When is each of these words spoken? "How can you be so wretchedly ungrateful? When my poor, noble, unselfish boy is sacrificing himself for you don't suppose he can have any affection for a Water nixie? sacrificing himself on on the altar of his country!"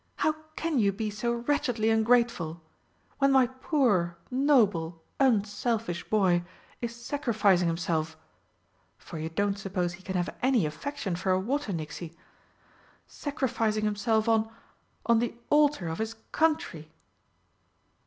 "How 0.15 0.31
can 0.55 0.79
you 0.79 0.91
be 0.91 1.11
so 1.11 1.31
wretchedly 1.31 1.91
ungrateful? 1.91 2.59
When 3.19 3.31
my 3.31 3.45
poor, 3.45 4.17
noble, 4.31 5.03
unselfish 5.19 6.09
boy 6.09 6.43
is 6.81 6.95
sacrificing 6.95 7.67
himself 7.67 8.17
for 8.97 9.19
you 9.19 9.29
don't 9.29 9.59
suppose 9.59 9.93
he 9.93 10.01
can 10.01 10.15
have 10.15 10.35
any 10.41 10.65
affection 10.65 11.15
for 11.15 11.29
a 11.31 11.39
Water 11.39 11.71
nixie? 11.71 12.17
sacrificing 13.05 13.85
himself 13.85 14.27
on 14.27 14.51
on 15.05 15.19
the 15.19 15.35
altar 15.51 15.87
of 15.87 15.99
his 15.99 16.15
country!" 16.31 16.89